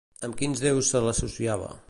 Amb 0.27 0.37
quins 0.39 0.63
déus 0.63 0.91
se 0.95 1.03
l'associava? 1.09 1.73